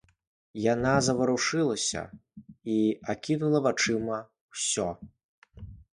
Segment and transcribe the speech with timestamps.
[0.73, 2.03] Яна заварушылася
[2.77, 2.77] і
[3.15, 4.17] акінула вачыма
[4.51, 4.87] ўсё.